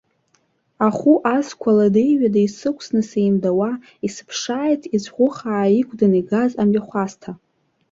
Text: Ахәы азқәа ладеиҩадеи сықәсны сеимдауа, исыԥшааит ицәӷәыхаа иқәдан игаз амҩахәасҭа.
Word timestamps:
Ахәы 0.87 1.13
азқәа 1.35 1.71
ладеиҩадеи 1.77 2.49
сықәсны 2.57 3.01
сеимдауа, 3.09 3.71
исыԥшааит 4.05 4.83
ицәӷәыхаа 4.95 5.75
иқәдан 5.79 6.13
игаз 6.19 6.51
амҩахәасҭа. 6.61 7.31